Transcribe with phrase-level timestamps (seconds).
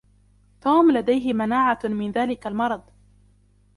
[0.61, 2.81] توم لديه مناعة من ذلك المرض.